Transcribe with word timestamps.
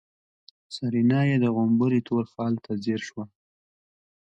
سېرېنا 0.73 1.21
يې 1.29 1.35
د 1.43 1.45
غومبري 1.55 1.99
تور 2.07 2.25
خال 2.33 2.53
ته 2.63 2.71
ځير 2.83 3.01
شوه. 3.07 3.23